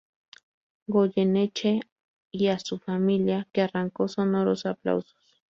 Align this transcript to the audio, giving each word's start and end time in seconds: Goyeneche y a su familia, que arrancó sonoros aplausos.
Goyeneche 0.87 1.79
y 2.31 2.47
a 2.47 2.57
su 2.57 2.79
familia, 2.79 3.47
que 3.53 3.61
arrancó 3.61 4.07
sonoros 4.07 4.65
aplausos. 4.65 5.15